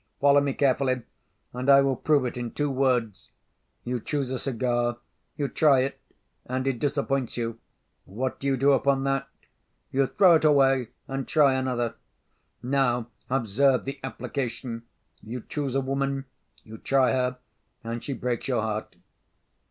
Follow 0.19 0.41
me 0.41 0.51
carefully, 0.53 1.03
and 1.53 1.69
I 1.69 1.81
will 1.81 1.95
prove 1.95 2.25
it 2.25 2.35
in 2.35 2.49
two 2.49 2.71
words. 2.71 3.29
You 3.83 3.99
choose 3.99 4.31
a 4.31 4.39
cigar, 4.39 4.97
you 5.37 5.47
try 5.47 5.81
it, 5.81 5.99
and 6.47 6.65
it 6.65 6.79
disappoints 6.79 7.37
you. 7.37 7.59
What 8.05 8.39
do 8.39 8.47
you 8.47 8.57
do 8.57 8.71
upon 8.71 9.03
that? 9.03 9.29
You 9.91 10.07
throw 10.07 10.33
it 10.37 10.43
away 10.43 10.87
and 11.07 11.27
try 11.27 11.53
another. 11.53 11.93
Now 12.63 13.09
observe 13.29 13.85
the 13.85 13.99
application! 14.03 14.85
You 15.21 15.43
choose 15.47 15.75
a 15.75 15.81
woman, 15.81 16.25
you 16.63 16.79
try 16.79 17.11
her, 17.11 17.37
and 17.83 18.03
she 18.03 18.13
breaks 18.13 18.47
your 18.47 18.63
heart. 18.63 18.95